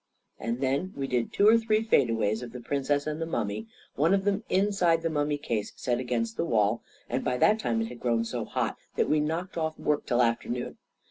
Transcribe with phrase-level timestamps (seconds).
[0.39, 3.67] And then we did two or three fade aways of the Princess and the mummy,
[3.93, 7.81] one of them inside the mummy case set against the wall; and by that time
[7.83, 10.79] it had grown so hot that we knocked off work till afternoon.